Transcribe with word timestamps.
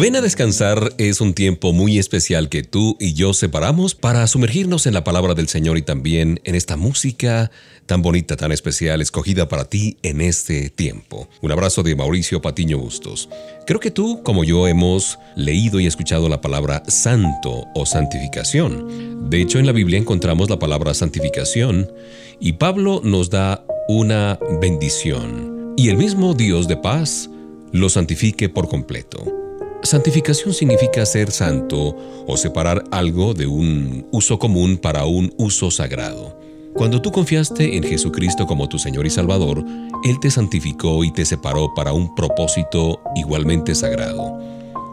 Ven 0.00 0.16
a 0.16 0.22
descansar 0.22 0.94
es 0.96 1.20
un 1.20 1.34
tiempo 1.34 1.74
muy 1.74 1.98
especial 1.98 2.48
que 2.48 2.62
tú 2.62 2.96
y 2.98 3.12
yo 3.12 3.34
separamos 3.34 3.94
para 3.94 4.26
sumergirnos 4.26 4.86
en 4.86 4.94
la 4.94 5.04
palabra 5.04 5.34
del 5.34 5.46
Señor 5.46 5.76
y 5.76 5.82
también 5.82 6.40
en 6.44 6.54
esta 6.54 6.78
música 6.78 7.50
tan 7.84 8.00
bonita, 8.00 8.34
tan 8.38 8.50
especial, 8.50 9.02
escogida 9.02 9.46
para 9.46 9.66
ti 9.66 9.98
en 10.02 10.22
este 10.22 10.70
tiempo. 10.70 11.28
Un 11.42 11.52
abrazo 11.52 11.82
de 11.82 11.96
Mauricio 11.96 12.40
Patiño 12.40 12.78
Bustos. 12.78 13.28
Creo 13.66 13.78
que 13.78 13.90
tú, 13.90 14.22
como 14.22 14.42
yo, 14.42 14.66
hemos 14.66 15.18
leído 15.36 15.80
y 15.80 15.86
escuchado 15.86 16.30
la 16.30 16.40
palabra 16.40 16.82
santo 16.88 17.66
o 17.74 17.84
santificación. 17.84 19.28
De 19.28 19.42
hecho, 19.42 19.58
en 19.58 19.66
la 19.66 19.72
Biblia 19.72 19.98
encontramos 19.98 20.48
la 20.48 20.58
palabra 20.58 20.94
santificación 20.94 21.92
y 22.40 22.54
Pablo 22.54 23.02
nos 23.04 23.28
da 23.28 23.66
una 23.86 24.38
bendición. 24.62 25.74
Y 25.76 25.90
el 25.90 25.98
mismo 25.98 26.32
Dios 26.32 26.68
de 26.68 26.78
paz 26.78 27.28
lo 27.72 27.90
santifique 27.90 28.48
por 28.48 28.66
completo. 28.66 29.49
Santificación 29.90 30.54
significa 30.54 31.04
ser 31.04 31.32
santo 31.32 31.96
o 32.24 32.36
separar 32.36 32.84
algo 32.92 33.34
de 33.34 33.48
un 33.48 34.06
uso 34.12 34.38
común 34.38 34.78
para 34.78 35.04
un 35.04 35.34
uso 35.36 35.68
sagrado. 35.72 36.38
Cuando 36.74 37.02
tú 37.02 37.10
confiaste 37.10 37.76
en 37.76 37.82
Jesucristo 37.82 38.46
como 38.46 38.68
tu 38.68 38.78
Señor 38.78 39.04
y 39.04 39.10
Salvador, 39.10 39.64
Él 40.04 40.20
te 40.20 40.30
santificó 40.30 41.02
y 41.02 41.10
te 41.10 41.24
separó 41.24 41.74
para 41.74 41.92
un 41.92 42.14
propósito 42.14 43.00
igualmente 43.16 43.74
sagrado. 43.74 44.38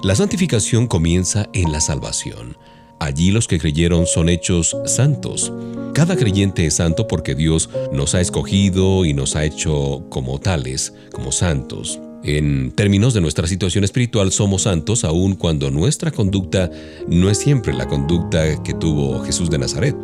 La 0.01 0.15
santificación 0.15 0.87
comienza 0.87 1.47
en 1.53 1.71
la 1.71 1.79
salvación. 1.79 2.57
Allí 2.99 3.29
los 3.29 3.47
que 3.47 3.59
creyeron 3.59 4.07
son 4.07 4.29
hechos 4.29 4.75
santos. 4.85 5.53
Cada 5.93 6.15
creyente 6.15 6.65
es 6.65 6.73
santo 6.73 7.07
porque 7.07 7.35
Dios 7.35 7.69
nos 7.91 8.15
ha 8.15 8.21
escogido 8.21 9.05
y 9.05 9.13
nos 9.13 9.35
ha 9.35 9.45
hecho 9.45 10.05
como 10.09 10.39
tales, 10.39 10.95
como 11.11 11.31
santos. 11.31 11.99
En 12.23 12.71
términos 12.71 13.13
de 13.13 13.21
nuestra 13.21 13.47
situación 13.47 13.83
espiritual, 13.83 14.31
somos 14.31 14.63
santos 14.63 15.03
aun 15.03 15.35
cuando 15.35 15.71
nuestra 15.71 16.11
conducta 16.11 16.69
no 17.07 17.29
es 17.29 17.37
siempre 17.37 17.73
la 17.73 17.87
conducta 17.87 18.61
que 18.63 18.73
tuvo 18.73 19.23
Jesús 19.23 19.49
de 19.49 19.59
Nazaret. 19.59 19.95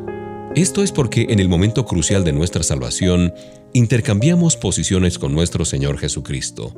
Esto 0.56 0.84
es 0.84 0.92
porque 0.92 1.28
en 1.30 1.40
el 1.40 1.50
momento 1.50 1.86
crucial 1.86 2.24
de 2.24 2.32
nuestra 2.32 2.62
salvación, 2.62 3.34
intercambiamos 3.74 4.56
posiciones 4.56 5.18
con 5.18 5.34
nuestro 5.34 5.66
Señor 5.66 5.98
Jesucristo, 5.98 6.74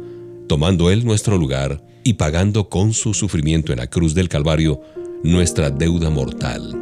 tomando 0.47 0.89
Él 0.89 1.05
nuestro 1.05 1.37
lugar 1.37 1.83
y 2.03 2.13
pagando 2.13 2.69
con 2.69 2.93
su 2.93 3.13
sufrimiento 3.13 3.73
en 3.73 3.79
la 3.79 3.87
cruz 3.87 4.15
del 4.15 4.29
Calvario 4.29 4.81
nuestra 5.23 5.69
deuda 5.69 6.09
mortal. 6.09 6.73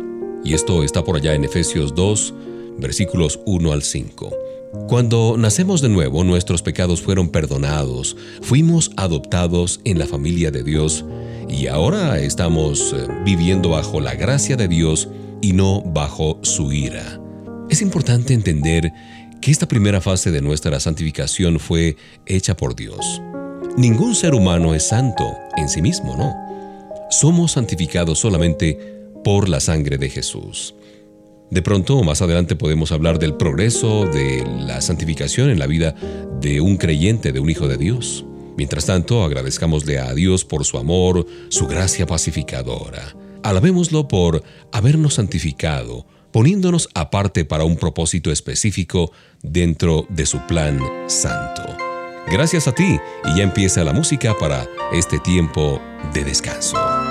Y 0.43 0.53
esto 0.53 0.83
está 0.83 1.03
por 1.03 1.15
allá 1.15 1.33
en 1.33 1.45
Efesios 1.45 1.95
2, 1.95 2.33
versículos 2.77 3.39
1 3.45 3.71
al 3.71 3.81
5. 3.81 4.52
Cuando 4.87 5.35
nacemos 5.37 5.81
de 5.81 5.89
nuevo, 5.89 6.23
nuestros 6.23 6.63
pecados 6.63 6.99
fueron 6.99 7.29
perdonados, 7.29 8.17
fuimos 8.41 8.89
adoptados 8.97 9.79
en 9.85 9.99
la 9.99 10.07
familia 10.07 10.49
de 10.49 10.63
Dios 10.63 11.05
y 11.47 11.67
ahora 11.67 12.19
estamos 12.19 12.91
eh, 12.93 13.07
viviendo 13.23 13.69
bajo 13.69 14.01
la 14.01 14.15
gracia 14.15 14.55
de 14.55 14.67
Dios 14.67 15.09
y 15.41 15.53
no 15.53 15.83
bajo 15.83 16.39
su 16.41 16.71
ira. 16.71 17.21
Es 17.69 17.83
importante 17.83 18.33
entender 18.33 18.91
que 19.41 19.51
esta 19.51 19.67
primera 19.67 20.01
fase 20.01 20.31
de 20.31 20.41
nuestra 20.41 20.79
santificación 20.79 21.59
fue 21.59 21.95
hecha 22.25 22.57
por 22.57 22.75
Dios. 22.75 23.21
Ningún 23.77 24.15
ser 24.15 24.33
humano 24.33 24.73
es 24.73 24.87
santo 24.87 25.37
en 25.55 25.69
sí 25.69 25.83
mismo, 25.83 26.17
no. 26.17 26.33
Somos 27.11 27.51
santificados 27.51 28.17
solamente 28.17 28.79
por 29.23 29.49
la 29.49 29.59
sangre 29.59 29.99
de 29.99 30.09
Jesús. 30.09 30.73
De 31.53 31.61
pronto, 31.61 32.01
más 32.01 32.23
adelante 32.23 32.55
podemos 32.55 32.91
hablar 32.91 33.19
del 33.19 33.35
progreso 33.35 34.07
de 34.07 34.43
la 34.65 34.81
santificación 34.81 35.51
en 35.51 35.59
la 35.59 35.67
vida 35.67 35.93
de 36.41 36.61
un 36.61 36.77
creyente, 36.77 37.31
de 37.31 37.39
un 37.39 37.47
hijo 37.47 37.67
de 37.67 37.77
Dios. 37.77 38.25
Mientras 38.57 38.87
tanto, 38.87 39.23
agradezcamosle 39.23 39.99
a 39.99 40.15
Dios 40.15 40.45
por 40.45 40.65
su 40.65 40.79
amor, 40.79 41.27
su 41.49 41.67
gracia 41.67 42.07
pacificadora. 42.07 43.15
Alabémoslo 43.43 44.07
por 44.07 44.41
habernos 44.71 45.13
santificado, 45.13 46.07
poniéndonos 46.31 46.89
aparte 46.95 47.45
para 47.45 47.65
un 47.65 47.75
propósito 47.75 48.31
específico 48.31 49.11
dentro 49.43 50.07
de 50.09 50.25
su 50.25 50.39
plan 50.47 50.79
santo. 51.05 51.61
Gracias 52.31 52.67
a 52.67 52.71
ti 52.71 52.97
y 53.25 53.37
ya 53.37 53.43
empieza 53.43 53.83
la 53.83 53.93
música 53.93 54.35
para 54.39 54.67
este 54.91 55.19
tiempo 55.19 55.79
de 56.15 56.23
descanso. 56.23 57.02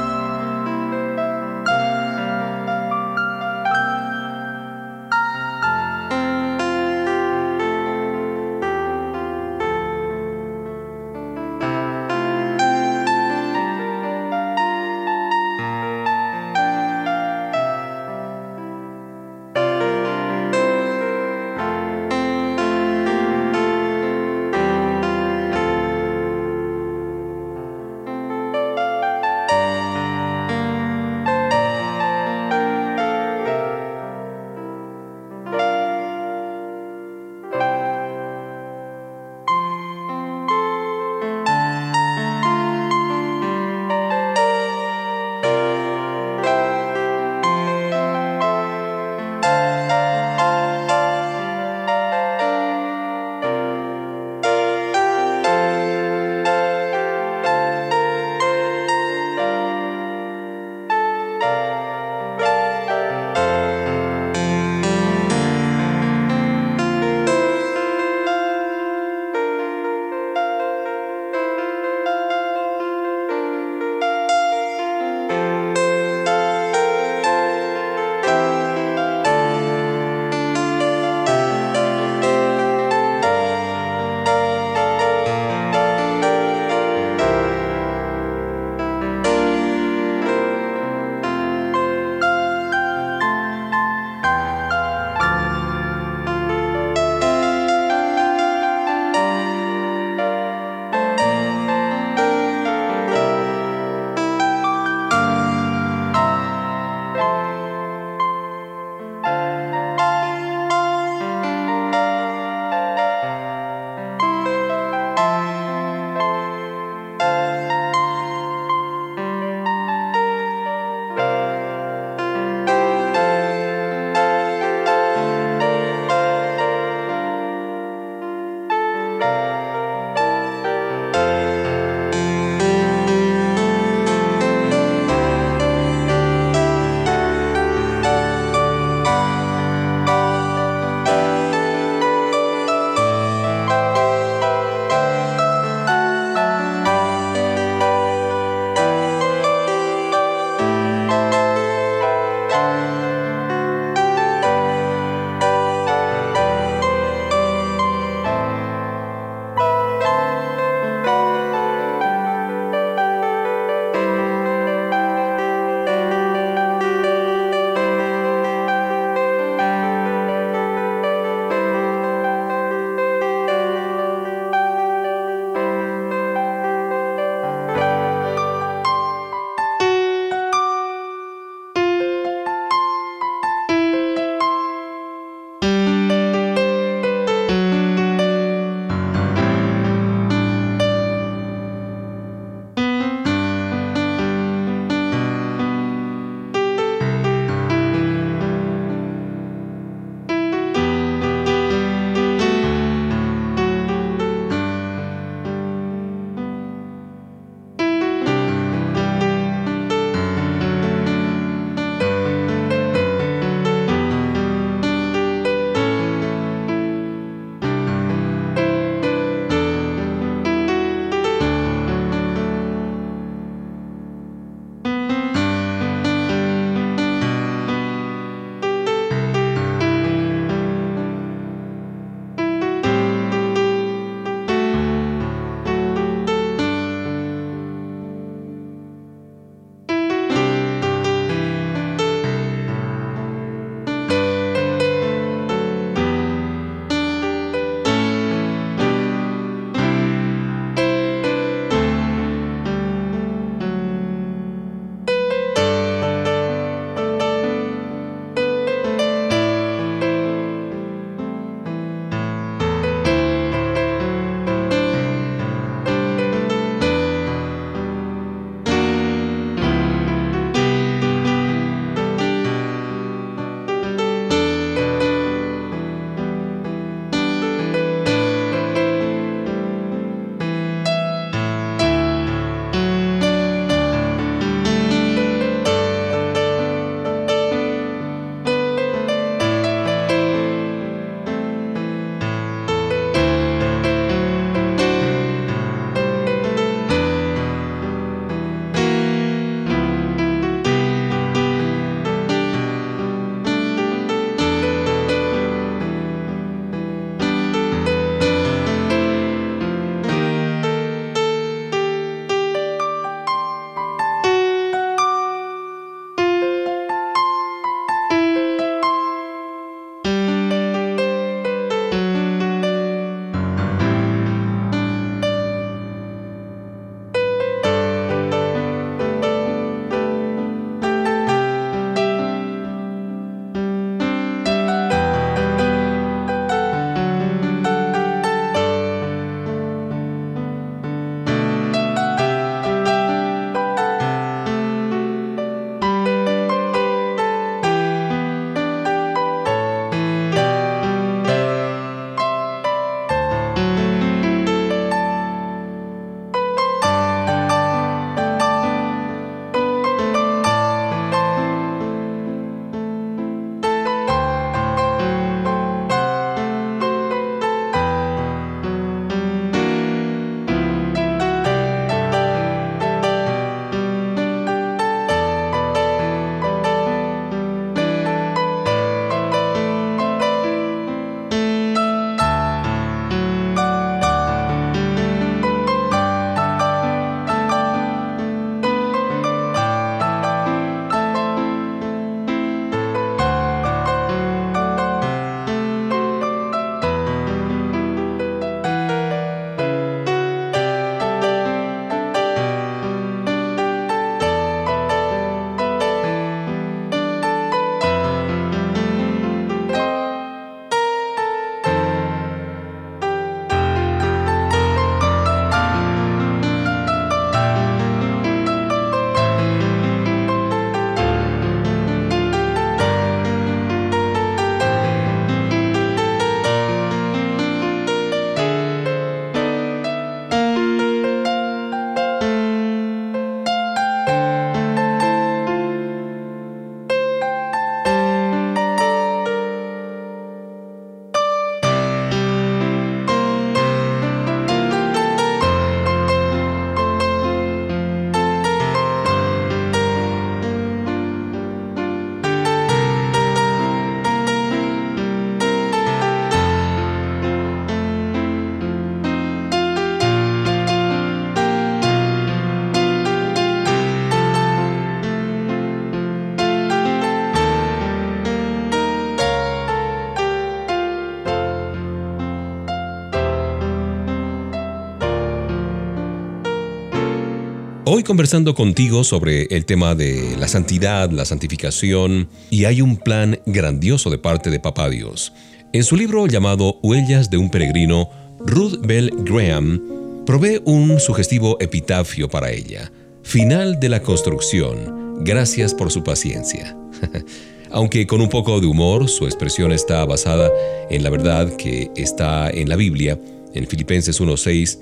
Conversando 478.05 478.55
contigo 478.55 479.05
sobre 479.05 479.45
el 479.45 479.65
tema 479.65 479.95
de 479.95 480.37
la 480.37 480.49
santidad, 480.49 481.11
la 481.11 481.25
santificación, 481.25 482.29
y 482.51 482.65
hay 482.65 482.83
un 482.83 482.97
plan 482.97 483.39
grandioso 483.47 484.11
de 484.11 484.19
parte 484.19 484.51
de 484.51 484.59
Papá 484.59 484.91
Dios. 484.91 485.33
En 485.73 485.85
su 485.85 485.97
libro 485.97 486.27
llamado 486.27 486.79
Huellas 486.83 487.31
de 487.31 487.39
un 487.39 487.49
peregrino, 487.49 488.11
Ruth 488.41 488.85
Bell 488.85 489.13
Graham 489.19 489.81
provee 490.27 490.61
un 490.65 490.99
sugestivo 490.99 491.57
epitafio 491.61 492.29
para 492.29 492.51
ella. 492.51 492.91
Final 493.23 493.79
de 493.79 493.89
la 493.89 494.03
construcción. 494.03 495.25
Gracias 495.25 495.73
por 495.73 495.91
su 495.93 496.03
paciencia. 496.03 496.77
Aunque 497.71 498.07
con 498.07 498.21
un 498.21 498.29
poco 498.29 498.61
de 498.61 498.67
humor, 498.67 499.09
su 499.09 499.27
expresión 499.27 499.73
está 499.73 500.05
basada 500.05 500.51
en 500.91 501.05
la 501.05 501.11
verdad 501.11 501.57
que 501.57 501.91
está 501.97 502.51
en 502.51 502.69
la 502.69 502.77
Biblia, 502.77 503.19
en 503.55 503.67
Filipenses 503.67 504.21
1.6, 504.21 504.79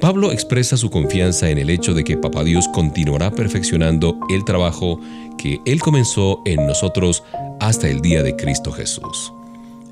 Pablo 0.00 0.32
expresa 0.32 0.78
su 0.78 0.88
confianza 0.88 1.50
en 1.50 1.58
el 1.58 1.68
hecho 1.68 1.92
de 1.92 2.04
que 2.04 2.16
Papá 2.16 2.42
Dios 2.42 2.66
continuará 2.68 3.30
perfeccionando 3.30 4.18
el 4.30 4.46
trabajo 4.46 4.98
que 5.36 5.60
Él 5.66 5.80
comenzó 5.80 6.40
en 6.46 6.66
nosotros 6.66 7.22
hasta 7.60 7.86
el 7.88 8.00
día 8.00 8.22
de 8.22 8.34
Cristo 8.34 8.72
Jesús. 8.72 9.32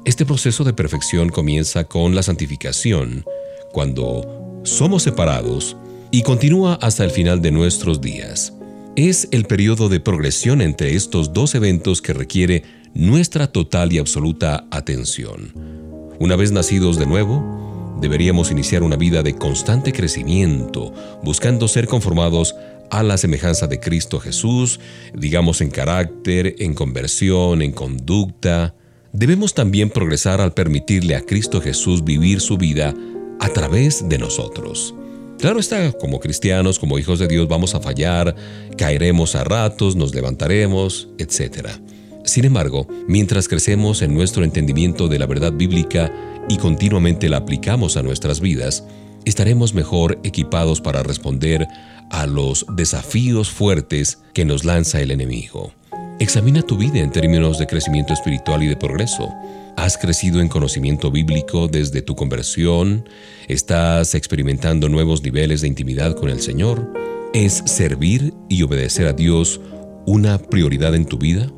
Este 0.06 0.24
proceso 0.24 0.64
de 0.64 0.72
perfección 0.72 1.28
comienza 1.28 1.84
con 1.84 2.14
la 2.14 2.22
santificación, 2.22 3.26
cuando 3.72 4.60
somos 4.62 5.02
separados, 5.02 5.76
y 6.10 6.22
continúa 6.22 6.78
hasta 6.80 7.04
el 7.04 7.10
final 7.10 7.42
de 7.42 7.50
nuestros 7.50 8.00
días. 8.00 8.54
Es 8.96 9.28
el 9.30 9.44
periodo 9.44 9.90
de 9.90 10.00
progresión 10.00 10.62
entre 10.62 10.96
estos 10.96 11.34
dos 11.34 11.54
eventos 11.54 12.00
que 12.00 12.14
requiere 12.14 12.62
nuestra 12.94 13.48
total 13.48 13.92
y 13.92 13.98
absoluta 13.98 14.66
atención. 14.70 15.52
Una 16.18 16.34
vez 16.34 16.50
nacidos 16.50 16.98
de 16.98 17.04
nuevo, 17.04 17.67
deberíamos 18.00 18.50
iniciar 18.50 18.82
una 18.82 18.96
vida 18.96 19.22
de 19.22 19.34
constante 19.34 19.92
crecimiento, 19.92 20.92
buscando 21.22 21.68
ser 21.68 21.86
conformados 21.86 22.54
a 22.90 23.02
la 23.02 23.18
semejanza 23.18 23.66
de 23.66 23.80
Cristo 23.80 24.20
Jesús, 24.20 24.80
digamos 25.14 25.60
en 25.60 25.70
carácter, 25.70 26.56
en 26.58 26.74
conversión, 26.74 27.62
en 27.62 27.72
conducta, 27.72 28.74
debemos 29.12 29.54
también 29.54 29.90
progresar 29.90 30.40
al 30.40 30.54
permitirle 30.54 31.16
a 31.16 31.20
Cristo 31.20 31.60
Jesús 31.60 32.04
vivir 32.04 32.40
su 32.40 32.56
vida 32.56 32.94
a 33.40 33.48
través 33.50 34.08
de 34.08 34.18
nosotros. 34.18 34.94
Claro 35.38 35.60
está, 35.60 35.92
como 35.92 36.18
cristianos, 36.18 36.78
como 36.80 36.98
hijos 36.98 37.20
de 37.20 37.28
Dios, 37.28 37.46
vamos 37.46 37.74
a 37.74 37.80
fallar, 37.80 38.34
caeremos 38.76 39.36
a 39.36 39.44
ratos, 39.44 39.94
nos 39.94 40.12
levantaremos, 40.12 41.08
etc. 41.18 41.68
Sin 42.28 42.44
embargo, 42.44 42.86
mientras 43.06 43.48
crecemos 43.48 44.02
en 44.02 44.12
nuestro 44.12 44.44
entendimiento 44.44 45.08
de 45.08 45.18
la 45.18 45.24
verdad 45.24 45.50
bíblica 45.50 46.12
y 46.46 46.58
continuamente 46.58 47.30
la 47.30 47.38
aplicamos 47.38 47.96
a 47.96 48.02
nuestras 48.02 48.40
vidas, 48.40 48.84
estaremos 49.24 49.72
mejor 49.72 50.20
equipados 50.24 50.82
para 50.82 51.02
responder 51.02 51.66
a 52.10 52.26
los 52.26 52.66
desafíos 52.76 53.48
fuertes 53.48 54.18
que 54.34 54.44
nos 54.44 54.66
lanza 54.66 55.00
el 55.00 55.10
enemigo. 55.10 55.72
Examina 56.20 56.60
tu 56.60 56.76
vida 56.76 56.98
en 56.98 57.12
términos 57.12 57.58
de 57.58 57.66
crecimiento 57.66 58.12
espiritual 58.12 58.62
y 58.62 58.66
de 58.66 58.76
progreso. 58.76 59.32
¿Has 59.78 59.96
crecido 59.96 60.42
en 60.42 60.48
conocimiento 60.48 61.10
bíblico 61.10 61.66
desde 61.66 62.02
tu 62.02 62.14
conversión? 62.14 63.08
¿Estás 63.48 64.14
experimentando 64.14 64.90
nuevos 64.90 65.22
niveles 65.22 65.62
de 65.62 65.68
intimidad 65.68 66.14
con 66.14 66.28
el 66.28 66.42
Señor? 66.42 66.92
¿Es 67.32 67.62
servir 67.64 68.34
y 68.50 68.64
obedecer 68.64 69.06
a 69.06 69.14
Dios 69.14 69.62
una 70.04 70.36
prioridad 70.36 70.94
en 70.94 71.06
tu 71.06 71.16
vida? 71.16 71.50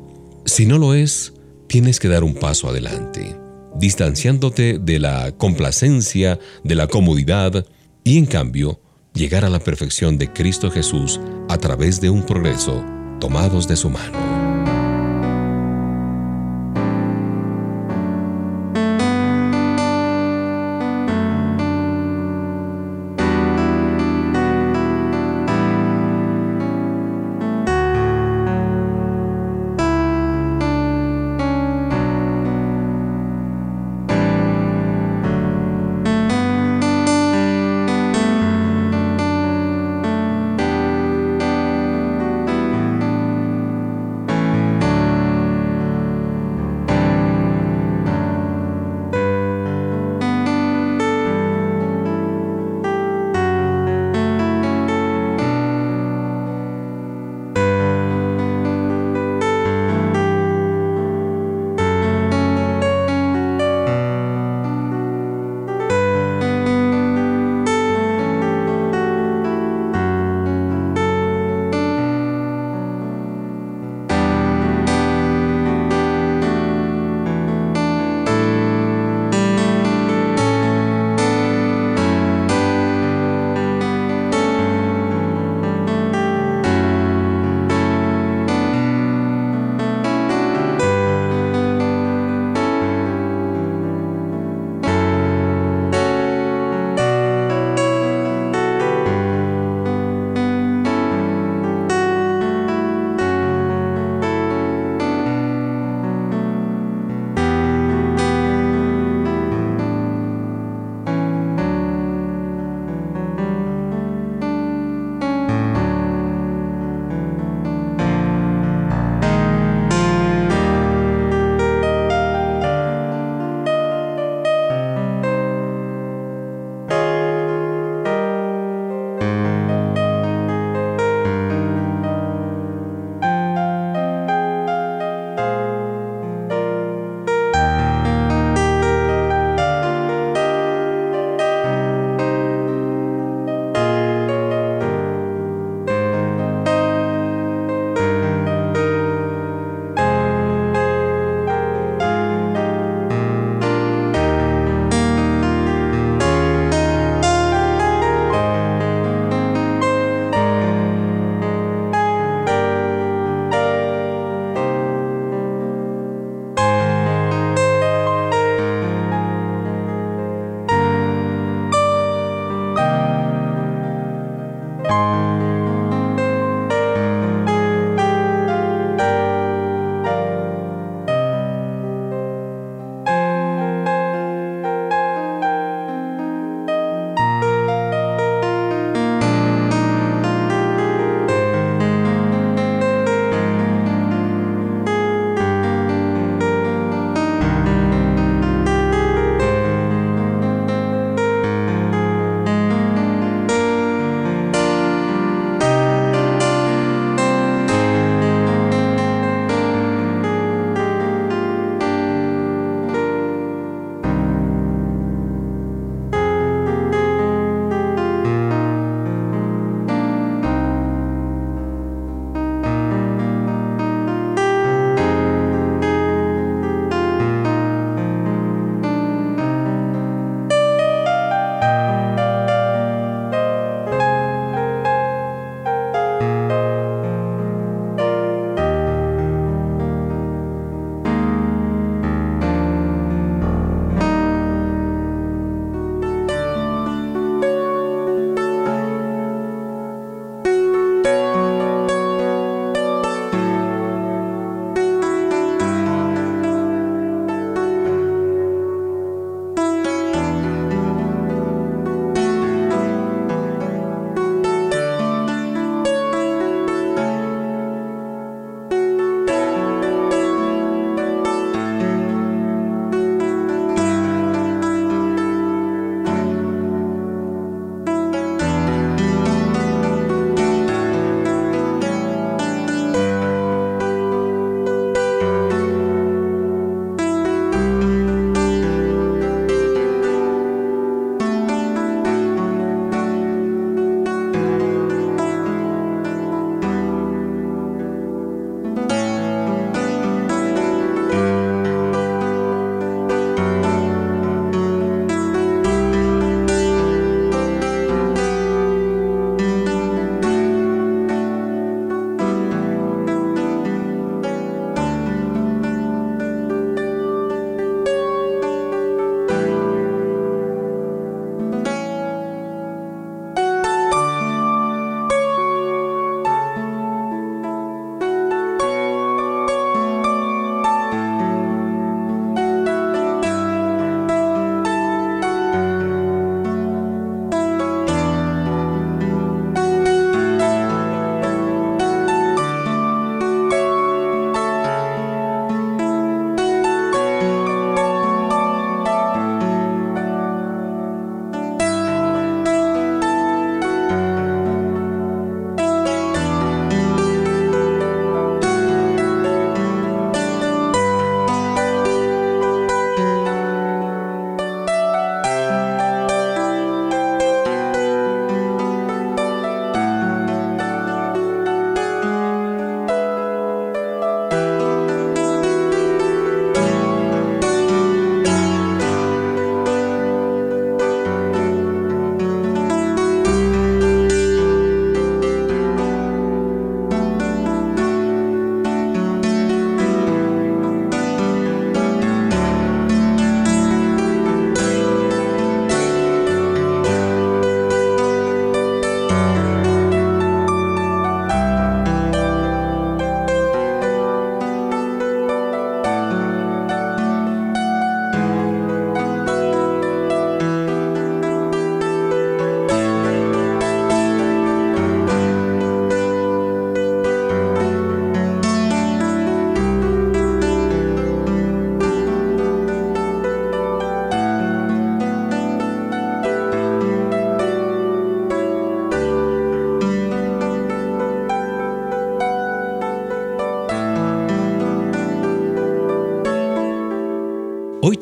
Si 0.51 0.65
no 0.65 0.77
lo 0.77 0.93
es, 0.93 1.31
tienes 1.67 1.97
que 1.97 2.09
dar 2.09 2.25
un 2.25 2.33
paso 2.33 2.67
adelante, 2.67 3.37
distanciándote 3.77 4.79
de 4.79 4.99
la 4.99 5.31
complacencia, 5.31 6.39
de 6.65 6.75
la 6.75 6.87
comodidad 6.87 7.65
y 8.03 8.17
en 8.17 8.25
cambio 8.25 8.81
llegar 9.13 9.45
a 9.45 9.49
la 9.49 9.59
perfección 9.59 10.17
de 10.17 10.33
Cristo 10.33 10.69
Jesús 10.69 11.21
a 11.47 11.57
través 11.57 12.01
de 12.01 12.09
un 12.09 12.25
progreso 12.25 12.83
tomados 13.21 13.65
de 13.69 13.77
su 13.77 13.89
mano. 13.89 14.30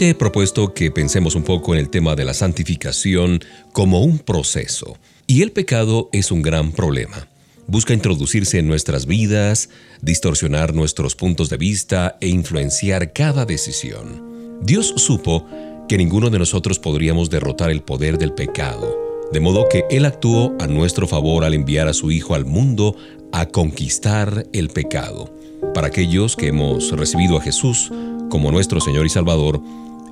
He 0.07 0.15
propuesto 0.15 0.73
que 0.73 0.91
pensemos 0.91 1.35
un 1.35 1.43
poco 1.43 1.73
en 1.73 1.81
el 1.81 1.89
tema 1.89 2.15
de 2.15 2.23
la 2.23 2.33
santificación 2.33 3.41
como 3.73 4.01
un 4.01 4.19
proceso. 4.19 4.97
Y 5.27 5.41
el 5.41 5.51
pecado 5.51 6.09
es 6.13 6.31
un 6.31 6.41
gran 6.41 6.71
problema. 6.71 7.27
Busca 7.67 7.93
introducirse 7.93 8.59
en 8.59 8.67
nuestras 8.67 9.05
vidas, 9.05 9.69
distorsionar 10.01 10.73
nuestros 10.73 11.15
puntos 11.15 11.49
de 11.49 11.57
vista 11.57 12.17
e 12.21 12.27
influenciar 12.29 13.11
cada 13.11 13.45
decisión. 13.45 14.59
Dios 14.61 14.93
supo 14.95 15.45
que 15.89 15.97
ninguno 15.97 16.29
de 16.29 16.39
nosotros 16.39 16.79
podríamos 16.79 17.29
derrotar 17.29 17.69
el 17.69 17.81
poder 17.81 18.17
del 18.17 18.33
pecado, 18.33 18.97
de 19.33 19.39
modo 19.39 19.67
que 19.69 19.83
Él 19.89 20.05
actuó 20.05 20.55
a 20.59 20.67
nuestro 20.67 21.07
favor 21.07 21.43
al 21.43 21.53
enviar 21.53 21.87
a 21.87 21.93
su 21.93 22.11
Hijo 22.11 22.35
al 22.35 22.45
mundo 22.45 22.95
a 23.31 23.47
conquistar 23.47 24.47
el 24.53 24.69
pecado. 24.69 25.33
Para 25.73 25.87
aquellos 25.87 26.35
que 26.35 26.47
hemos 26.47 26.91
recibido 26.91 27.37
a 27.37 27.41
Jesús 27.41 27.91
como 28.29 28.51
nuestro 28.51 28.79
Señor 28.79 29.05
y 29.05 29.09
Salvador, 29.09 29.61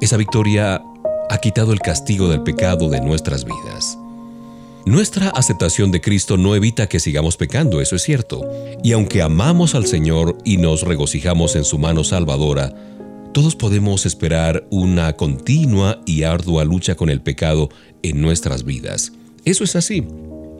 esa 0.02 0.18
victoria 0.18 0.82
ha 1.30 1.38
quitado 1.40 1.74
el 1.74 1.80
castigo 1.80 2.30
del 2.30 2.44
pecado 2.44 2.90
de 2.90 3.02
nuestras 3.02 3.46
vidas. 3.46 3.98
Nuestra 4.86 5.30
aceptación 5.30 5.92
de 5.92 6.00
Cristo 6.00 6.38
no 6.38 6.56
evita 6.56 6.88
que 6.88 7.02
sigamos 7.02 7.36
pecando, 7.36 7.82
eso 7.82 7.98
es 7.98 8.04
cierto. 8.04 8.50
Y 8.84 8.94
aunque 8.94 9.22
amamos 9.22 9.76
al 9.76 9.86
Señor 9.86 10.38
y 10.46 10.58
nos 10.58 10.84
regocijamos 10.84 11.58
en 11.58 11.66
su 11.66 11.78
mano 11.78 12.06
salvadora, 12.06 12.74
todos 13.34 13.56
podemos 13.56 14.06
esperar 14.06 14.66
una 14.72 15.14
continua 15.14 16.00
y 16.06 16.24
ardua 16.24 16.64
lucha 16.64 16.96
con 16.96 17.10
el 17.10 17.22
pecado 17.22 17.70
en 18.02 18.22
nuestras 18.22 18.64
vidas. 18.64 19.12
Eso 19.44 19.66
es 19.66 19.76
así. 19.76 20.08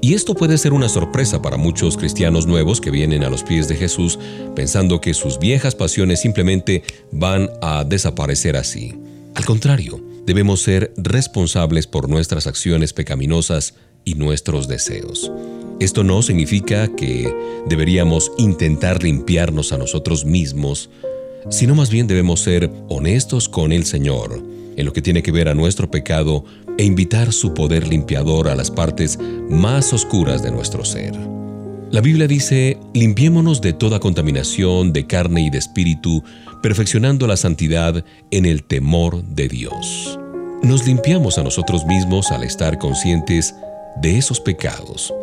Y 0.02 0.14
esto 0.14 0.36
puede 0.36 0.58
ser 0.58 0.74
una 0.74 0.90
sorpresa 0.90 1.42
para 1.42 1.58
muchos 1.58 1.96
cristianos 1.96 2.46
nuevos 2.46 2.82
que 2.82 2.92
vienen 2.92 3.24
a 3.24 3.30
los 3.30 3.44
pies 3.44 3.68
de 3.68 3.76
Jesús 3.76 4.20
pensando 4.56 5.00
que 5.02 5.14
sus 5.14 5.40
viejas 5.40 5.74
pasiones 5.74 6.22
simplemente 6.22 6.84
van 7.12 7.50
a 7.62 7.84
desaparecer 7.84 8.58
así. 8.58 8.94
Al 9.38 9.46
contrario, 9.46 10.04
debemos 10.26 10.64
ser 10.64 10.92
responsables 10.98 11.86
por 11.86 12.10
nuestras 12.10 12.48
acciones 12.48 12.92
pecaminosas 12.92 13.76
y 14.04 14.16
nuestros 14.16 14.68
deseos. 14.68 15.32
Esto 15.80 16.04
no 16.04 16.24
significa 16.24 16.88
que 16.96 17.32
deberíamos 17.68 18.32
intentar 18.40 19.04
limpiarnos 19.04 19.74
a 19.74 19.78
nosotros 19.78 20.26
mismos, 20.26 20.90
sino 21.52 21.76
más 21.76 21.92
bien 21.92 22.08
debemos 22.08 22.40
ser 22.40 22.72
honestos 22.90 23.48
con 23.48 23.72
el 23.72 23.86
Señor 23.86 24.42
en 24.76 24.86
lo 24.88 24.92
que 24.92 25.04
tiene 25.04 25.22
que 25.22 25.32
ver 25.32 25.50
a 25.50 25.54
nuestro 25.54 25.92
pecado 25.92 26.44
e 26.80 26.84
invitar 26.84 27.32
su 27.32 27.54
poder 27.54 27.88
limpiador 27.88 28.48
a 28.48 28.56
las 28.56 28.72
partes 28.72 29.20
más 29.52 29.94
oscuras 29.94 30.42
de 30.42 30.50
nuestro 30.50 30.84
ser. 30.84 31.14
La 31.90 32.02
Biblia 32.02 32.28
dice, 32.28 32.78
limpiémonos 32.94 33.62
de 33.62 33.72
toda 33.72 34.02
contaminación 34.02 34.92
de 34.92 35.08
carne 35.08 35.44
y 35.44 35.50
de 35.50 35.58
espíritu, 35.58 36.22
perfeccionando 36.62 37.28
la 37.28 37.38
santidad 37.38 38.04
en 38.30 38.46
el 38.46 38.64
temor 38.64 39.24
de 39.24 39.48
Dios. 39.48 40.20
Nos 40.64 40.86
limpiamos 40.86 41.38
a 41.38 41.44
nosotros 41.44 41.86
mismos 41.86 42.32
al 42.32 42.44
estar 42.44 42.78
conscientes 42.78 43.56
de 44.02 44.18
esos 44.18 44.42
pecados, 44.42 45.14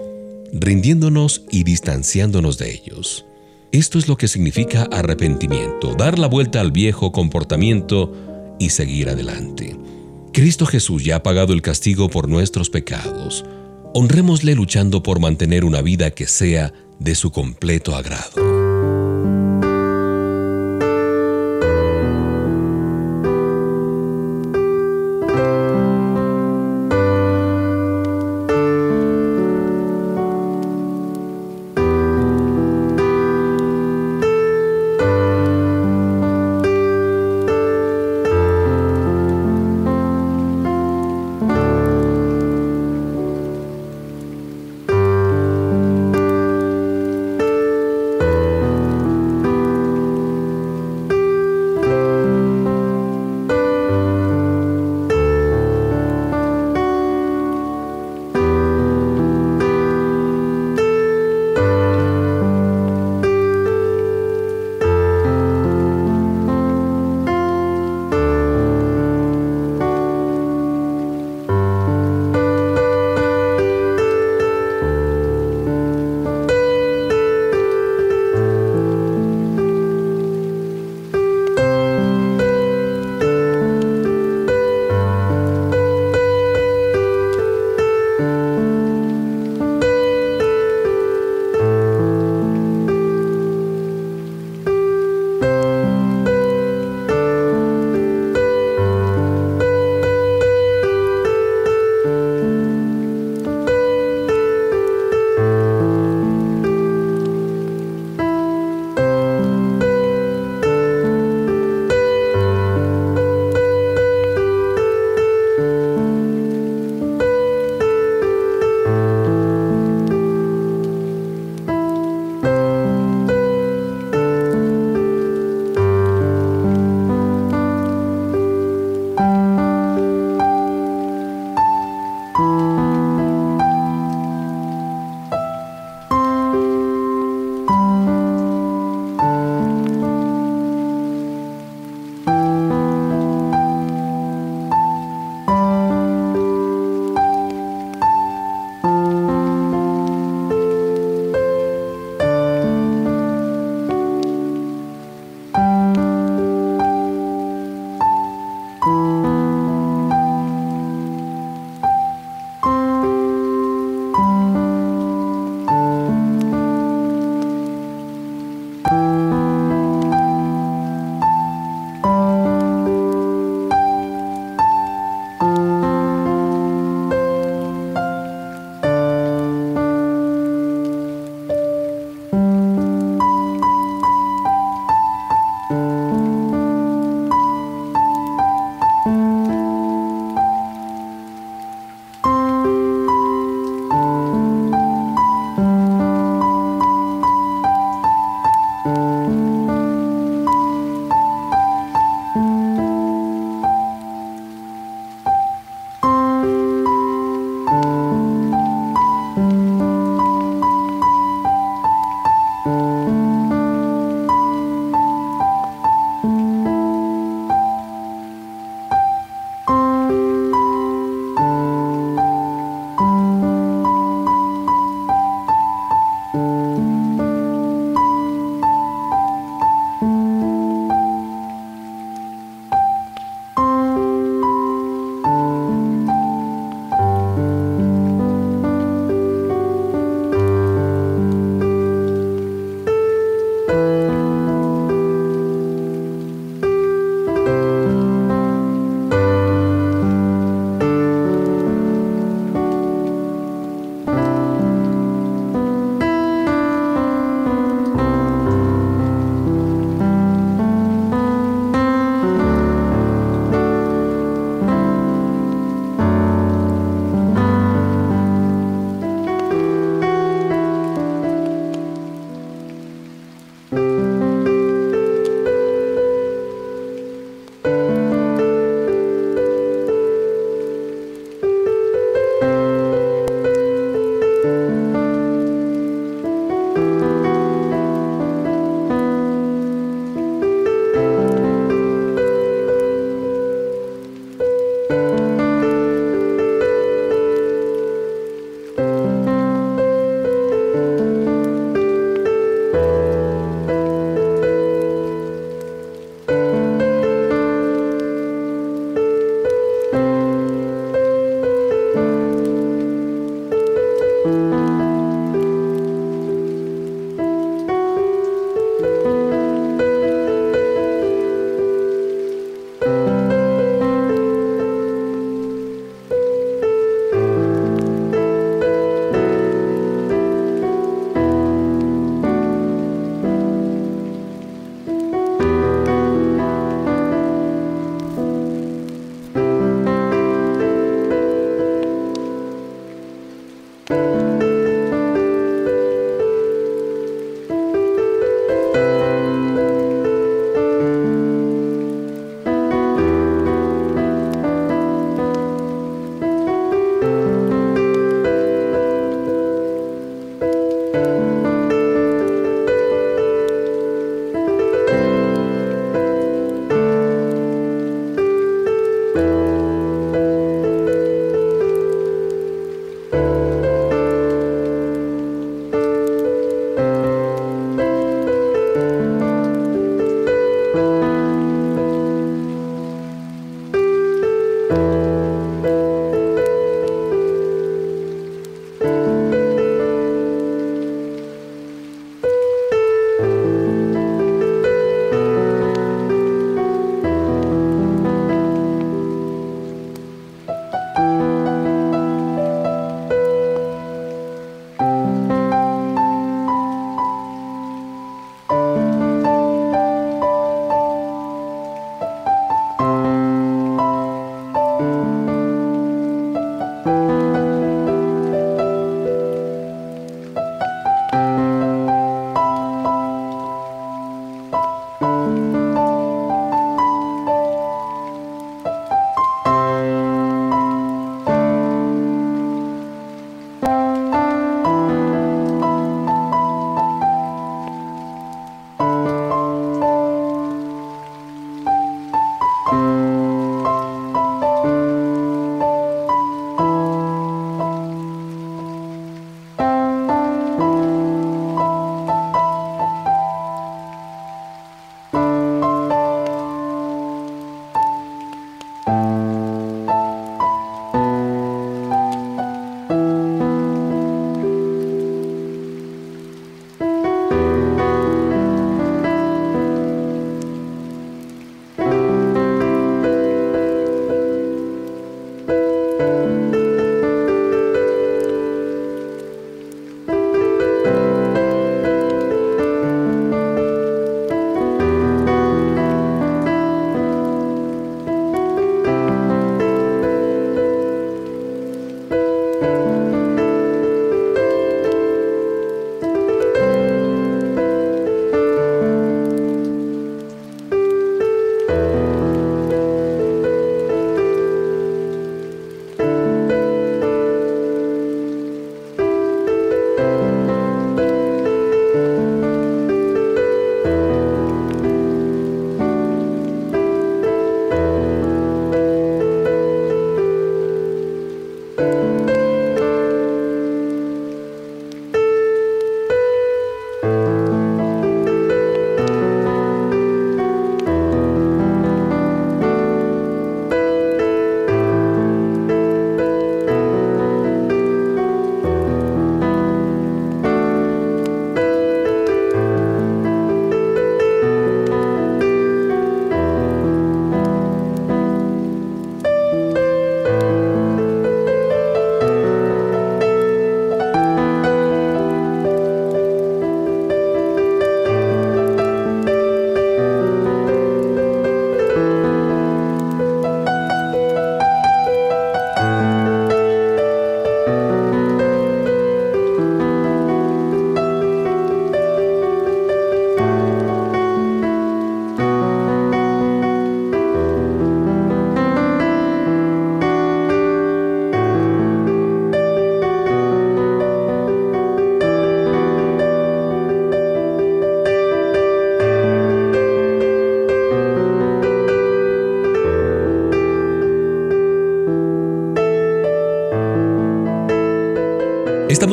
rindiéndonos 0.54 1.42
y 1.50 1.64
distanciándonos 1.64 2.56
de 2.56 2.72
ellos. 2.72 3.26
Esto 3.70 3.98
es 3.98 4.08
lo 4.08 4.16
que 4.16 4.28
significa 4.28 4.88
arrepentimiento, 4.90 5.94
dar 5.94 6.18
la 6.18 6.28
vuelta 6.28 6.62
al 6.62 6.72
viejo 6.72 7.12
comportamiento 7.12 8.10
y 8.58 8.70
seguir 8.70 9.10
adelante. 9.10 9.76
Cristo 10.32 10.64
Jesús 10.64 11.04
ya 11.04 11.16
ha 11.16 11.22
pagado 11.22 11.52
el 11.52 11.60
castigo 11.60 12.08
por 12.08 12.26
nuestros 12.26 12.70
pecados. 12.70 13.44
Honrémosle 13.96 14.56
luchando 14.56 15.04
por 15.04 15.20
mantener 15.20 15.64
una 15.64 15.80
vida 15.80 16.10
que 16.10 16.26
sea 16.26 16.72
de 16.98 17.14
su 17.14 17.30
completo 17.30 17.94
agrado. 17.94 18.63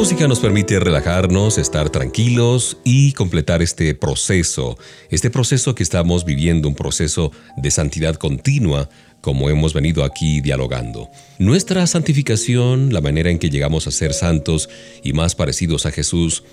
Música 0.02 0.28
nos 0.28 0.40
permite 0.40 0.80
relajarnos, 0.80 1.60
estar 1.60 1.92
tranquilos 1.92 2.80
y 2.84 3.14
completar 3.14 3.62
este 3.62 3.94
proceso, 3.94 4.76
este 5.12 5.30
proceso 5.30 5.76
que 5.76 5.84
estamos 5.84 6.26
viviendo, 6.26 6.68
un 6.68 6.74
proceso 6.74 7.32
de 7.56 7.70
santidad 7.70 8.16
continua, 8.16 8.90
como 9.22 9.48
hemos 9.52 9.76
venido 9.76 10.04
aquí 10.04 10.42
dialogando. 10.42 11.08
Nuestra 11.38 11.86
santificación, 11.86 12.92
la 12.92 13.00
manera 13.00 13.30
en 13.30 13.38
que 13.38 13.52
llegamos 13.52 13.86
a 13.86 13.92
ser 13.92 14.16
santos 14.16 14.70
y 15.04 15.14
más 15.14 15.36
parecidos 15.36 15.86
a 15.86 15.92
Jesús, 15.92 16.46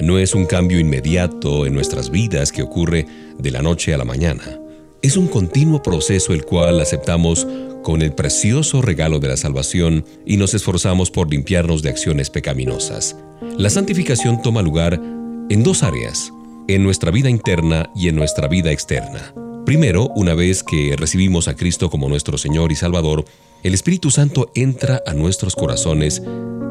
no 0.00 0.18
es 0.18 0.34
un 0.34 0.44
cambio 0.44 0.80
inmediato 0.80 1.64
en 1.64 1.74
nuestras 1.74 2.10
vidas 2.10 2.50
que 2.50 2.62
ocurre 2.62 3.06
de 3.38 3.50
la 3.52 3.62
noche 3.62 3.94
a 3.94 3.98
la 3.98 4.04
mañana. 4.04 4.58
Es 5.00 5.16
un 5.16 5.28
continuo 5.28 5.80
proceso 5.80 6.32
el 6.32 6.44
cual 6.44 6.80
aceptamos 6.80 7.46
con 7.86 8.02
el 8.02 8.12
precioso 8.12 8.82
regalo 8.82 9.20
de 9.20 9.28
la 9.28 9.36
salvación 9.36 10.04
y 10.26 10.38
nos 10.38 10.54
esforzamos 10.54 11.12
por 11.12 11.30
limpiarnos 11.30 11.82
de 11.82 11.90
acciones 11.90 12.30
pecaminosas. 12.30 13.14
La 13.58 13.70
santificación 13.70 14.42
toma 14.42 14.60
lugar 14.60 15.00
en 15.50 15.62
dos 15.62 15.84
áreas, 15.84 16.32
en 16.66 16.82
nuestra 16.82 17.12
vida 17.12 17.30
interna 17.30 17.88
y 17.94 18.08
en 18.08 18.16
nuestra 18.16 18.48
vida 18.48 18.72
externa. 18.72 19.32
Primero, 19.64 20.08
una 20.16 20.34
vez 20.34 20.64
que 20.64 20.96
recibimos 20.98 21.46
a 21.46 21.54
Cristo 21.54 21.88
como 21.88 22.08
nuestro 22.08 22.38
Señor 22.38 22.72
y 22.72 22.74
Salvador, 22.74 23.24
el 23.62 23.72
Espíritu 23.72 24.10
Santo 24.10 24.50
entra 24.56 25.00
a 25.06 25.14
nuestros 25.14 25.54
corazones 25.54 26.20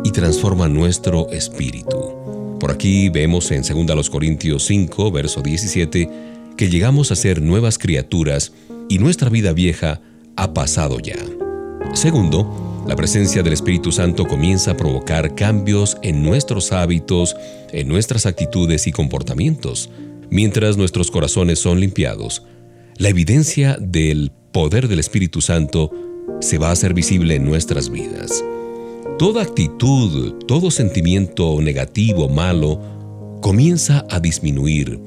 y 0.04 0.12
transforma 0.12 0.68
nuestro 0.68 1.30
espíritu. 1.30 2.58
Por 2.60 2.72
aquí 2.72 3.08
vemos 3.08 3.52
en 3.52 3.62
2 3.64 4.10
Corintios 4.10 4.66
5, 4.66 5.12
verso 5.14 5.42
17, 5.42 6.10
que 6.58 6.70
llegamos 6.70 7.14
a 7.14 7.16
ser 7.16 7.42
nuevas 7.42 7.78
criaturas 7.78 8.52
y 8.90 9.00
nuestra 9.00 9.30
vida 9.30 9.54
vieja 9.54 10.02
ha 10.36 10.54
pasado 10.54 11.00
ya. 11.00 11.18
Segundo, 11.94 12.84
la 12.88 12.96
presencia 12.96 13.44
del 13.44 13.54
Espíritu 13.54 13.92
Santo 13.92 14.28
comienza 14.28 14.72
a 14.72 14.78
provocar 14.78 15.36
cambios 15.36 15.98
en 16.02 16.24
nuestros 16.24 16.72
hábitos, 16.72 17.36
en 17.72 17.88
nuestras 17.88 18.26
actitudes 18.26 18.88
y 18.88 18.92
comportamientos, 18.92 19.90
mientras 20.30 20.78
nuestros 20.78 21.12
corazones 21.12 21.60
son 21.60 21.80
limpiados 21.80 22.44
la 22.98 23.10
evidencia 23.10 23.78
del 23.80 24.32
poder 24.54 24.88
del 24.88 25.00
Espíritu 25.00 25.42
Santo 25.42 25.92
se 26.40 26.58
va 26.58 26.70
a 26.70 26.72
hacer 26.72 26.94
visible 26.94 27.36
en 27.36 27.44
nuestras 27.44 27.90
vidas. 27.90 28.42
Toda 29.20 29.42
actitud, 29.42 30.36
todo 30.48 30.72
sentimiento 30.72 31.60
negativo, 31.62 32.30
malo, 32.30 32.80
comienza 33.42 34.06
a 34.10 34.22
disminuir 34.22 34.98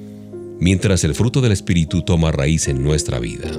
mientras 0.61 1.03
el 1.05 1.15
fruto 1.15 1.41
del 1.41 1.53
Espíritu 1.53 2.03
toma 2.03 2.31
raíz 2.31 2.69
en 2.69 2.83
nuestra 2.83 3.19
vida. 3.21 3.51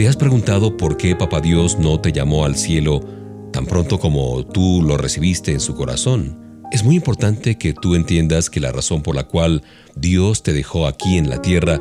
¿Te 0.00 0.08
has 0.08 0.16
preguntado 0.16 0.78
por 0.78 0.96
qué 0.96 1.14
Papá 1.14 1.42
Dios 1.42 1.78
no 1.78 2.00
te 2.00 2.10
llamó 2.10 2.46
al 2.46 2.56
cielo 2.56 3.04
tan 3.52 3.66
pronto 3.66 4.00
como 4.00 4.46
tú 4.46 4.80
lo 4.82 4.96
recibiste 4.96 5.52
en 5.52 5.60
su 5.60 5.74
corazón? 5.74 6.38
Es 6.72 6.82
muy 6.82 6.96
importante 6.96 7.58
que 7.58 7.74
tú 7.74 7.94
entiendas 7.94 8.48
que 8.48 8.60
la 8.60 8.72
razón 8.72 9.02
por 9.02 9.14
la 9.14 9.24
cual 9.24 9.62
Dios 9.94 10.42
te 10.42 10.54
dejó 10.54 10.86
aquí 10.86 11.18
en 11.18 11.28
la 11.28 11.42
tierra 11.42 11.78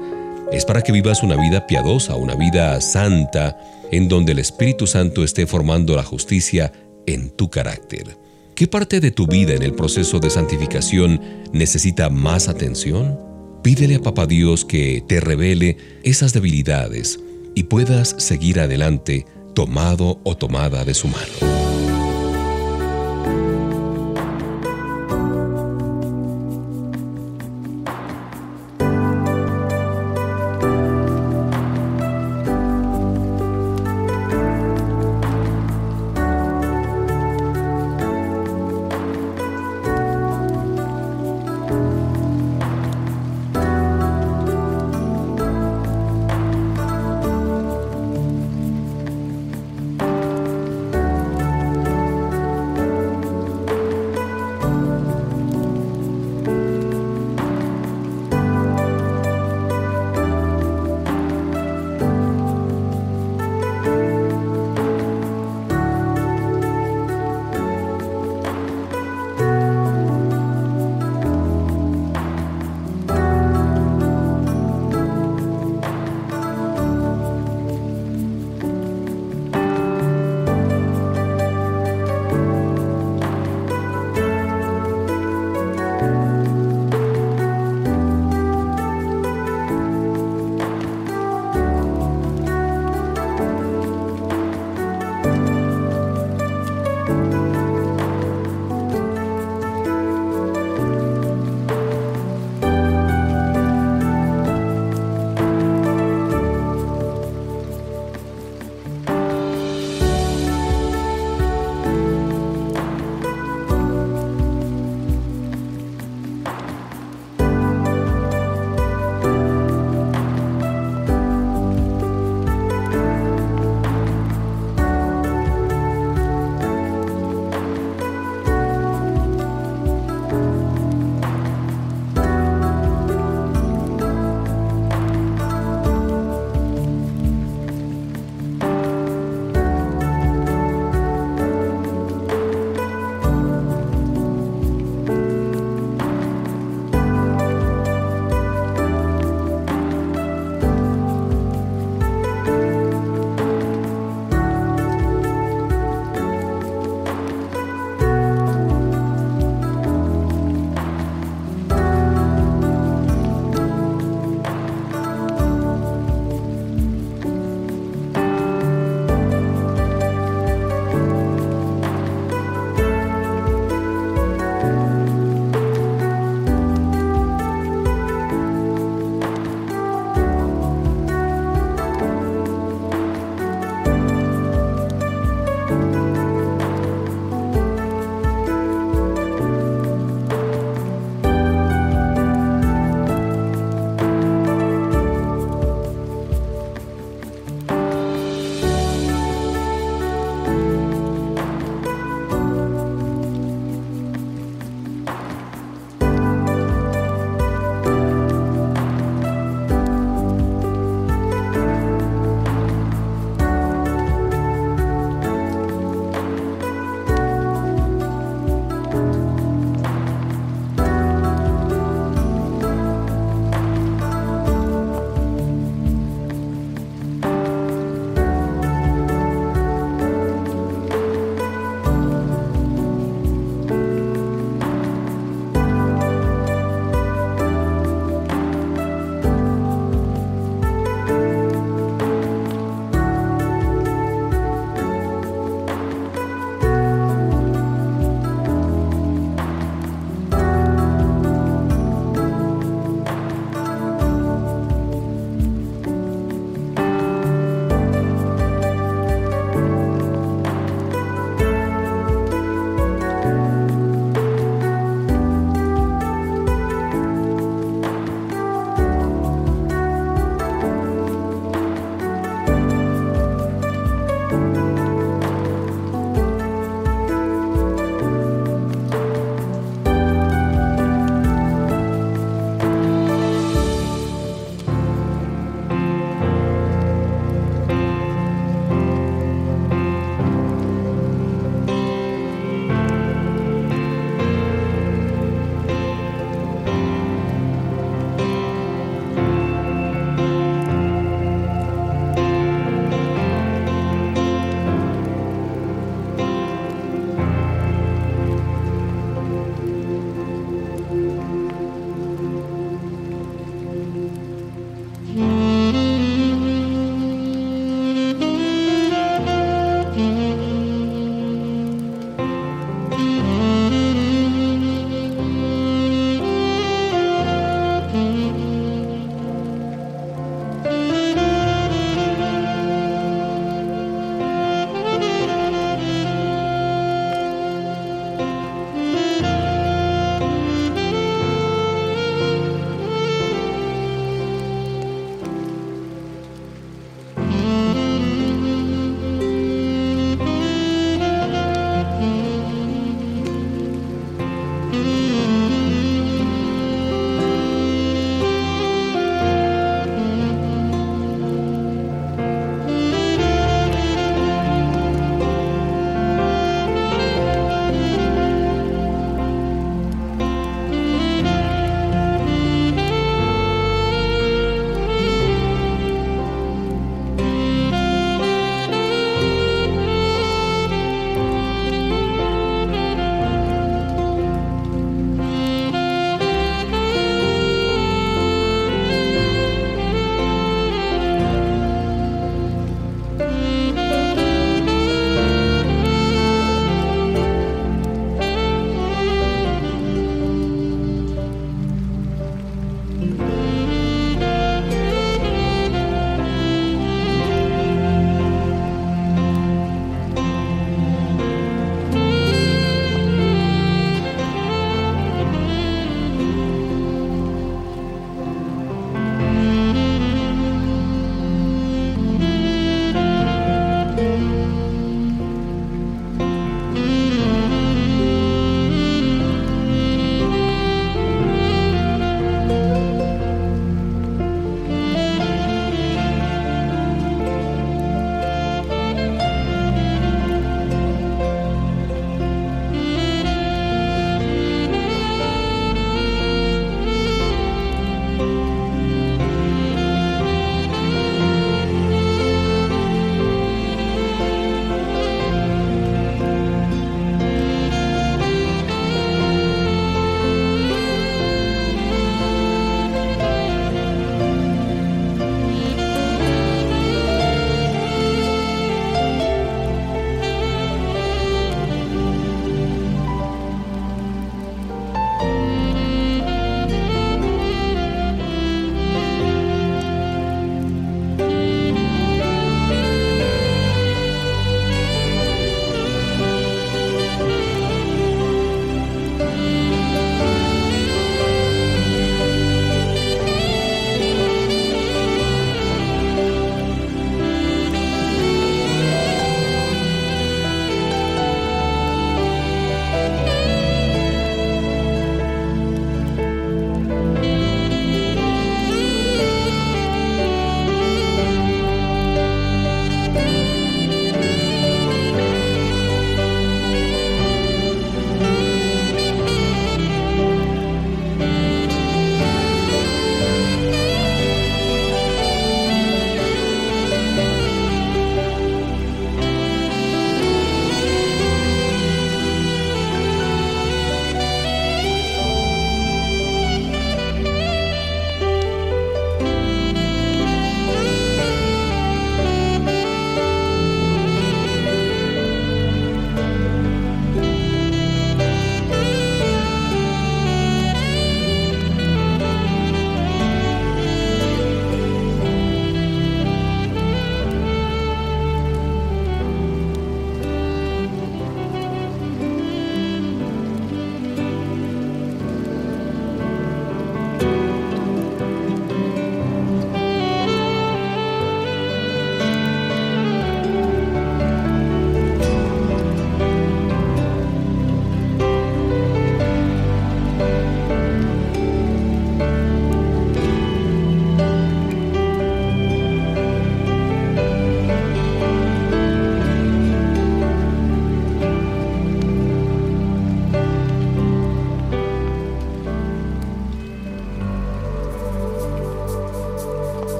es 0.51 0.65
para 0.65 0.81
que 0.81 0.91
vivas 0.91 1.23
una 1.23 1.37
vida 1.37 1.65
piadosa, 1.65 2.17
una 2.17 2.35
vida 2.35 2.81
santa, 2.81 3.57
en 3.89 4.09
donde 4.09 4.33
el 4.33 4.39
Espíritu 4.39 4.85
Santo 4.85 5.23
esté 5.23 5.47
formando 5.47 5.95
la 5.95 6.03
justicia 6.03 6.73
en 7.07 7.29
tu 7.29 7.49
carácter. 7.49 8.17
¿Qué 8.53 8.67
parte 8.67 8.99
de 8.99 9.11
tu 9.11 9.27
vida 9.27 9.53
en 9.53 9.63
el 9.63 9.71
proceso 9.71 10.19
de 10.19 10.29
santificación 10.29 11.21
necesita 11.53 12.09
más 12.09 12.49
atención? 12.49 13.17
Pídele 13.63 13.95
a 13.95 14.01
Papá 14.01 14.25
Dios 14.25 14.65
que 14.65 15.05
te 15.07 15.21
revele 15.21 15.77
esas 16.03 16.33
debilidades 16.33 17.17
y 17.59 17.63
puedas 17.63 18.15
seguir 18.17 18.61
adelante 18.61 19.25
tomado 19.53 20.21
o 20.23 20.37
tomada 20.37 20.85
de 20.85 20.93
su 20.93 21.09
mano. 21.09 21.59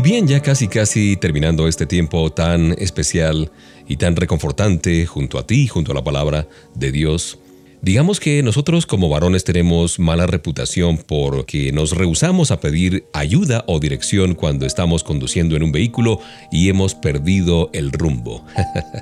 Y 0.00 0.02
bien, 0.02 0.26
ya 0.26 0.40
casi 0.40 0.66
casi 0.66 1.18
terminando 1.18 1.68
este 1.68 1.84
tiempo 1.84 2.32
tan 2.32 2.74
especial 2.78 3.52
y 3.86 3.98
tan 3.98 4.16
reconfortante 4.16 5.04
junto 5.04 5.38
a 5.38 5.46
ti, 5.46 5.66
junto 5.66 5.92
a 5.92 5.94
la 5.94 6.02
palabra 6.02 6.48
de 6.74 6.90
Dios, 6.90 7.38
Digamos 7.82 8.20
que 8.20 8.42
nosotros 8.42 8.86
como 8.86 9.08
varones 9.08 9.44
tenemos 9.44 9.98
mala 9.98 10.26
reputación 10.26 10.98
porque 10.98 11.72
nos 11.72 11.92
rehusamos 11.92 12.50
a 12.50 12.60
pedir 12.60 13.04
ayuda 13.14 13.64
o 13.66 13.80
dirección 13.80 14.34
cuando 14.34 14.66
estamos 14.66 15.02
conduciendo 15.02 15.56
en 15.56 15.62
un 15.62 15.72
vehículo 15.72 16.20
y 16.52 16.68
hemos 16.68 16.94
perdido 16.94 17.70
el 17.72 17.90
rumbo. 17.92 18.44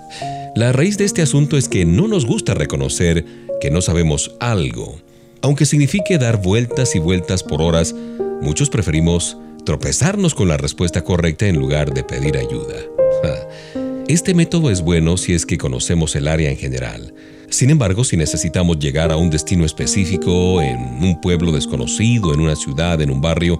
La 0.56 0.70
raíz 0.72 0.96
de 0.96 1.06
este 1.06 1.22
asunto 1.22 1.56
es 1.56 1.68
que 1.68 1.84
no 1.84 2.06
nos 2.06 2.24
gusta 2.24 2.54
reconocer 2.54 3.24
que 3.60 3.70
no 3.70 3.82
sabemos 3.82 4.36
algo. 4.38 5.00
Aunque 5.42 5.66
signifique 5.66 6.18
dar 6.18 6.40
vueltas 6.40 6.94
y 6.94 7.00
vueltas 7.00 7.42
por 7.42 7.62
horas, 7.62 7.96
muchos 8.40 8.70
preferimos 8.70 9.36
tropezarnos 9.68 10.34
con 10.34 10.48
la 10.48 10.56
respuesta 10.56 11.04
correcta 11.04 11.46
en 11.46 11.58
lugar 11.58 11.92
de 11.92 12.02
pedir 12.02 12.38
ayuda. 12.38 12.74
Este 14.08 14.32
método 14.34 14.70
es 14.70 14.80
bueno 14.80 15.18
si 15.18 15.34
es 15.34 15.44
que 15.44 15.58
conocemos 15.58 16.16
el 16.16 16.26
área 16.26 16.50
en 16.50 16.56
general 16.56 17.12
sin 17.50 17.70
embargo, 17.70 18.04
si 18.04 18.16
necesitamos 18.16 18.78
llegar 18.78 19.10
a 19.10 19.16
un 19.16 19.30
destino 19.30 19.64
específico, 19.64 20.60
en 20.60 20.78
un 21.02 21.18
pueblo 21.20 21.50
desconocido, 21.50 22.34
en 22.34 22.40
una 22.40 22.54
ciudad, 22.54 23.00
en 23.00 23.10
un 23.10 23.22
barrio, 23.22 23.58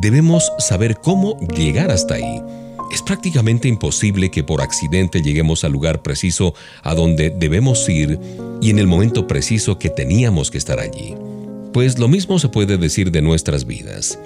debemos 0.00 0.50
saber 0.58 0.96
cómo 0.96 1.38
llegar 1.56 1.90
hasta 1.92 2.14
ahí. 2.14 2.42
Es 2.90 3.00
prácticamente 3.00 3.68
imposible 3.68 4.30
que 4.30 4.42
por 4.42 4.60
accidente 4.60 5.22
lleguemos 5.22 5.62
al 5.62 5.72
lugar 5.72 6.02
preciso 6.02 6.54
a 6.82 6.94
donde 6.94 7.30
debemos 7.30 7.88
ir 7.88 8.18
y 8.60 8.70
en 8.70 8.78
el 8.78 8.88
momento 8.88 9.26
preciso 9.26 9.78
que 9.78 9.88
teníamos 9.88 10.50
que 10.50 10.58
estar 10.58 10.80
allí. 10.80 11.14
Pues 11.72 11.98
lo 11.98 12.08
mismo 12.08 12.38
se 12.38 12.48
puede 12.48 12.76
decir 12.76 13.12
de 13.12 13.22
nuestras 13.22 13.64
vidas. 13.64 14.18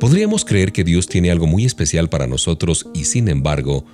Podríamos 0.00 0.44
creer 0.44 0.72
que 0.72 0.84
Dios 0.84 1.06
tiene 1.06 1.30
algo 1.30 1.46
muy 1.46 1.64
especial 1.64 2.08
para 2.08 2.26
nosotros 2.26 2.86
y 2.94 3.04
sin 3.04 3.28
embargo, 3.28 3.84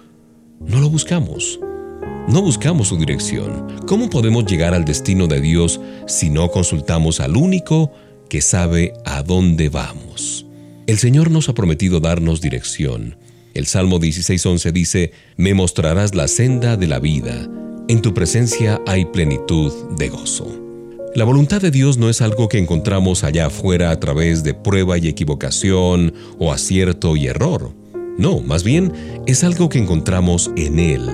no 0.61 0.81
lo 0.81 0.91
buscamos. 0.91 1.61
No 2.29 2.43
buscamos 2.43 2.89
su 2.89 2.97
dirección. 2.97 3.67
¿Cómo 3.87 4.09
podemos 4.09 4.45
llegar 4.47 4.75
al 4.75 4.85
destino 4.85 5.27
de 5.27 5.41
Dios 5.41 5.81
si 6.07 6.31
no 6.31 6.51
consultamos 6.51 7.21
al 7.21 7.37
único 7.37 7.93
que 8.29 8.41
sabe 8.41 8.93
a 9.05 9.23
dónde 9.23 9.69
vamos? 9.69 10.47
El 10.87 10.99
Señor 10.99 11.31
nos 11.31 11.49
ha 11.49 11.55
prometido 11.55 12.01
darnos 12.01 12.41
dirección. 12.41 13.17
El 13.55 13.67
Salmo 13.67 13.99
16.11 13.99 14.73
dice, 14.73 15.13
Me 15.37 15.55
mostrarás 15.55 16.15
la 16.15 16.29
senda 16.29 16.77
de 16.77 16.87
la 16.87 16.99
vida. 16.99 17.49
En 17.89 18.03
tu 18.03 18.15
presencia 18.15 18.81
hay 18.87 19.05
plenitud 19.07 19.73
de 19.97 20.09
gozo. 20.09 20.70
La 21.13 21.25
voluntad 21.25 21.61
de 21.61 21.73
Dios 21.73 21.99
no 21.99 22.09
es 22.09 22.21
algo 22.21 22.49
que 22.49 22.59
encontramos 22.59 23.25
allá 23.25 23.47
afuera 23.47 23.91
a 23.91 23.99
través 23.99 24.45
de 24.45 24.55
prueba 24.55 24.97
y 24.97 25.09
equivocación 25.09 26.15
o 26.39 26.53
acierto 26.53 27.17
y 27.17 27.27
error. 27.27 27.75
No, 28.17 28.39
más 28.39 28.63
bien 28.63 28.93
es 29.27 29.43
algo 29.43 29.69
que 29.69 29.81
encontramos 29.81 30.53
en 30.57 30.79
Él 30.79 31.11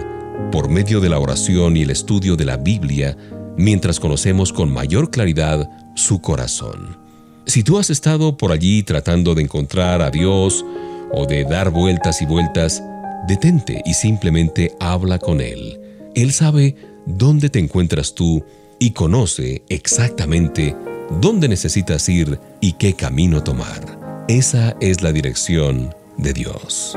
por 0.53 0.69
medio 0.69 1.01
de 1.01 1.09
la 1.09 1.19
oración 1.19 1.79
y 1.79 1.83
el 1.83 1.91
estudio 1.91 2.37
de 2.37 2.45
la 2.45 2.59
Biblia, 2.59 3.17
mientras 3.57 3.99
conocemos 3.99 4.53
con 4.53 4.71
mayor 4.71 5.11
claridad 5.11 5.67
su 5.95 6.21
corazón. 6.21 6.99
Si 7.47 7.63
tú 7.63 7.79
has 7.79 7.89
estado 7.89 8.37
por 8.37 8.53
allí 8.53 8.83
tratando 8.83 9.35
de 9.35 9.45
encontrar 9.45 10.03
a 10.03 10.11
Dios 10.11 10.63
o 11.11 11.25
de 11.25 11.45
dar 11.45 11.71
vueltas 11.71 12.21
y 12.21 12.27
vueltas, 12.27 12.83
detente 13.27 13.81
y 13.87 13.95
simplemente 13.95 14.73
habla 14.79 15.19
con 15.19 15.41
Él. 15.41 15.81
Él 16.15 16.33
sabe 16.33 16.77
dónde 17.07 17.49
te 17.49 17.61
encuentras 17.61 18.15
tú 18.15 18.45
y 18.79 18.91
conoce 18.91 19.63
exactamente 19.69 20.77
dónde 21.21 21.49
necesitas 21.49 22.09
ir 22.09 22.39
y 22.61 22.73
qué 22.75 22.95
camino 22.95 23.43
tomar. 23.43 24.25
Esa 24.29 24.77
es 24.81 25.03
la 25.03 25.13
dirección 25.13 25.95
de 26.19 26.33
Dios. 26.33 26.97